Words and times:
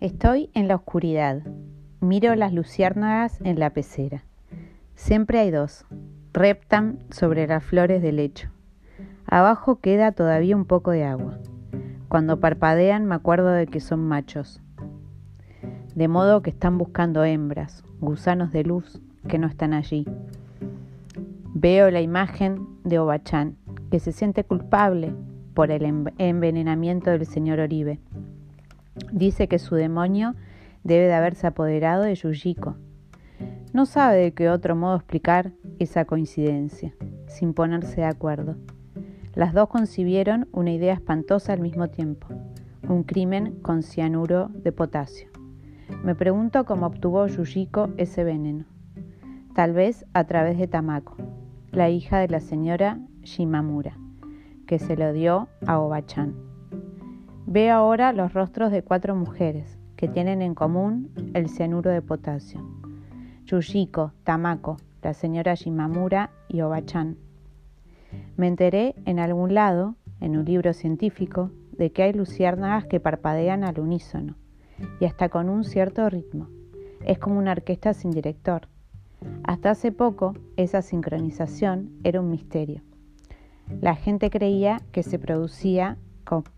Estoy 0.00 0.48
en 0.54 0.68
la 0.68 0.76
oscuridad. 0.76 1.42
Miro 1.98 2.32
las 2.36 2.52
luciérnagas 2.52 3.40
en 3.42 3.58
la 3.58 3.70
pecera. 3.70 4.22
Siempre 4.94 5.40
hay 5.40 5.50
dos. 5.50 5.86
Reptan 6.32 7.00
sobre 7.10 7.48
las 7.48 7.64
flores 7.64 8.00
del 8.00 8.14
lecho. 8.16 8.48
Abajo 9.26 9.80
queda 9.80 10.12
todavía 10.12 10.54
un 10.54 10.66
poco 10.66 10.92
de 10.92 11.02
agua. 11.02 11.40
Cuando 12.08 12.38
parpadean 12.38 13.06
me 13.06 13.16
acuerdo 13.16 13.50
de 13.50 13.66
que 13.66 13.80
son 13.80 13.98
machos. 14.06 14.62
De 15.96 16.06
modo 16.06 16.42
que 16.42 16.50
están 16.50 16.78
buscando 16.78 17.24
hembras, 17.24 17.82
gusanos 17.98 18.52
de 18.52 18.62
luz 18.62 19.00
que 19.26 19.38
no 19.38 19.48
están 19.48 19.74
allí. 19.74 20.06
Veo 21.54 21.90
la 21.90 22.00
imagen 22.00 22.68
de 22.84 23.00
Obachán, 23.00 23.56
que 23.90 23.98
se 23.98 24.12
siente 24.12 24.44
culpable 24.44 25.12
por 25.54 25.72
el 25.72 25.84
envenenamiento 26.18 27.10
del 27.10 27.26
señor 27.26 27.58
Oribe. 27.58 27.98
Dice 29.12 29.48
que 29.48 29.58
su 29.58 29.74
demonio 29.74 30.34
debe 30.84 31.06
de 31.06 31.14
haberse 31.14 31.46
apoderado 31.46 32.04
de 32.04 32.14
Yujiko. 32.14 32.76
No 33.72 33.86
sabe 33.86 34.16
de 34.16 34.32
qué 34.32 34.48
otro 34.50 34.74
modo 34.74 34.96
explicar 34.96 35.52
esa 35.78 36.04
coincidencia, 36.04 36.94
sin 37.26 37.54
ponerse 37.54 38.00
de 38.00 38.06
acuerdo. 38.06 38.56
Las 39.34 39.52
dos 39.52 39.68
concibieron 39.68 40.48
una 40.52 40.72
idea 40.72 40.94
espantosa 40.94 41.52
al 41.52 41.60
mismo 41.60 41.88
tiempo, 41.88 42.28
un 42.88 43.04
crimen 43.04 43.60
con 43.60 43.82
cianuro 43.82 44.48
de 44.48 44.72
potasio. 44.72 45.28
Me 46.02 46.14
pregunto 46.14 46.64
cómo 46.64 46.86
obtuvo 46.86 47.26
Yujiko 47.26 47.90
ese 47.96 48.24
veneno. 48.24 48.64
Tal 49.54 49.72
vez 49.72 50.06
a 50.12 50.24
través 50.24 50.58
de 50.58 50.68
Tamako, 50.68 51.16
la 51.70 51.90
hija 51.90 52.18
de 52.18 52.28
la 52.28 52.40
señora 52.40 52.98
Shimamura, 53.22 53.96
que 54.66 54.78
se 54.78 54.96
lo 54.96 55.12
dio 55.12 55.48
a 55.66 55.78
Obachan. 55.78 56.47
Veo 57.50 57.74
ahora 57.74 58.12
los 58.12 58.34
rostros 58.34 58.70
de 58.70 58.82
cuatro 58.82 59.16
mujeres 59.16 59.78
que 59.96 60.06
tienen 60.06 60.42
en 60.42 60.54
común 60.54 61.10
el 61.32 61.48
cianuro 61.48 61.90
de 61.90 62.02
potasio. 62.02 62.60
Yushiko, 63.46 64.12
Tamako, 64.22 64.76
la 65.00 65.14
señora 65.14 65.54
Shimamura 65.54 66.30
y 66.46 66.60
Obachan. 66.60 67.16
Me 68.36 68.48
enteré 68.48 68.94
en 69.06 69.18
algún 69.18 69.54
lado, 69.54 69.94
en 70.20 70.36
un 70.36 70.44
libro 70.44 70.74
científico, 70.74 71.50
de 71.72 71.90
que 71.90 72.02
hay 72.02 72.12
luciérnagas 72.12 72.84
que 72.84 73.00
parpadean 73.00 73.64
al 73.64 73.80
unísono 73.80 74.36
y 75.00 75.06
hasta 75.06 75.30
con 75.30 75.48
un 75.48 75.64
cierto 75.64 76.06
ritmo. 76.10 76.48
Es 77.06 77.18
como 77.18 77.38
una 77.38 77.52
orquesta 77.52 77.94
sin 77.94 78.10
director. 78.10 78.68
Hasta 79.44 79.70
hace 79.70 79.90
poco, 79.90 80.34
esa 80.58 80.82
sincronización 80.82 81.92
era 82.04 82.20
un 82.20 82.28
misterio. 82.28 82.82
La 83.80 83.94
gente 83.94 84.28
creía 84.28 84.82
que 84.92 85.02
se 85.02 85.18
producía 85.18 85.96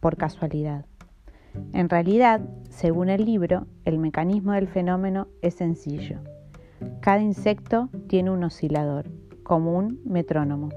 por 0.00 0.16
casualidad. 0.16 0.84
En 1.72 1.88
realidad, 1.88 2.40
según 2.68 3.08
el 3.08 3.24
libro, 3.24 3.66
el 3.84 3.98
mecanismo 3.98 4.52
del 4.52 4.68
fenómeno 4.68 5.28
es 5.42 5.54
sencillo. 5.54 6.18
Cada 7.00 7.20
insecto 7.20 7.88
tiene 8.08 8.30
un 8.30 8.44
oscilador, 8.44 9.10
como 9.42 9.76
un 9.76 10.00
metrónomo, 10.04 10.68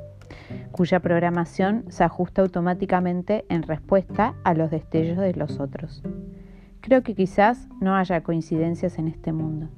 cuya 0.72 1.00
programación 1.00 1.86
se 1.90 2.04
ajusta 2.04 2.42
automáticamente 2.42 3.46
en 3.50 3.64
respuesta 3.64 4.36
a 4.44 4.54
los 4.54 4.72
destellos 4.72 5.18
de 5.18 5.34
los 5.34 5.60
otros. 5.60 6.04
Creo 6.82 7.04
que 7.04 7.16
quizás 7.16 7.70
no 7.80 7.96
haya 7.96 8.24
coincidencias 8.24 8.98
en 8.98 9.08
este 9.08 9.32
mundo. 9.32 9.70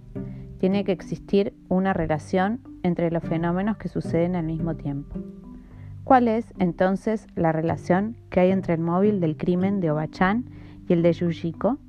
Tiene 0.59 0.83
que 0.83 0.91
existir 0.91 1.53
una 1.67 1.93
relación 1.93 2.61
entre 2.83 3.11
los 3.11 3.23
fenómenos 3.23 3.77
que 3.77 3.89
suceden 3.89 4.35
al 4.35 4.45
mismo 4.45 4.75
tiempo. 4.75 5.15
¿Cuál 6.05 6.27
es 6.27 6.45
entonces 6.59 7.25
la 7.33 7.51
relación 7.51 8.15
que 8.29 8.39
hay 8.39 8.51
entre 8.51 8.75
el 8.75 8.79
móvil 8.79 9.19
del 9.19 9.37
crimen 9.37 9.79
de 9.79 9.89
Obachán 9.89 10.45
y 10.87 10.93
el 10.93 11.01
de 11.01 11.11
Yujiko? 11.11 11.79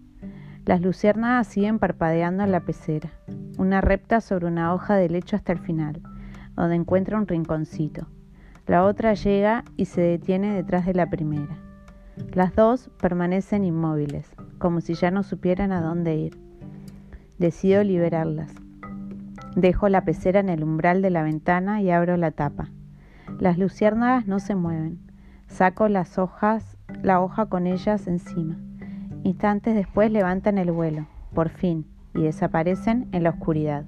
Las 0.65 0.81
luciérnagas 0.81 1.49
siguen 1.49 1.79
parpadeando 1.79 2.43
en 2.43 2.51
la 2.51 2.61
pecera, 2.61 3.11
una 3.59 3.83
repta 3.83 4.23
sobre 4.23 4.47
una 4.47 4.73
hoja 4.73 4.95
de 4.97 5.11
lecho 5.11 5.37
hasta 5.37 5.53
el 5.53 5.59
final, 5.59 6.01
donde 6.55 6.77
encuentra 6.77 7.19
un 7.19 7.27
rinconcito. 7.27 8.07
La 8.67 8.85
otra 8.85 9.13
llega 9.13 9.65
y 9.77 9.85
se 9.85 10.01
detiene 10.01 10.55
detrás 10.55 10.87
de 10.87 10.95
la 10.95 11.11
primera. 11.11 11.59
Las 12.33 12.57
dos 12.57 12.89
permanecen 12.99 13.67
inmóviles, 13.67 14.35
como 14.57 14.81
si 14.81 14.95
ya 14.95 15.11
no 15.11 15.25
supieran 15.25 15.73
a 15.73 15.83
dónde 15.83 16.17
ir. 16.17 16.39
Decido 17.37 17.85
liberarlas. 17.85 18.51
Dejo 19.57 19.91
la 19.91 20.07
pecera 20.07 20.41
en 20.41 20.49
el 20.49 20.65
umbral 20.65 21.03
de 21.03 21.11
la 21.11 21.23
ventana 21.23 21.83
y 21.83 21.91
abro 21.91 22.17
la 22.17 22.31
tapa. 22.31 22.71
Las 23.39 23.59
luciérnagas 23.59 24.27
no 24.27 24.39
se 24.39 24.55
mueven. 24.55 24.99
Saco 25.47 25.89
las 25.89 26.19
hojas, 26.19 26.77
la 27.03 27.21
hoja 27.21 27.47
con 27.47 27.67
ellas 27.67 28.07
encima. 28.07 28.57
Instantes 29.25 29.75
después 29.75 30.11
levantan 30.11 30.59
el 30.59 30.71
vuelo, 30.73 31.07
por 31.35 31.49
fin, 31.49 31.87
y 32.15 32.23
desaparecen 32.23 33.09
en 33.13 33.23
la 33.23 33.31
oscuridad. 33.31 33.85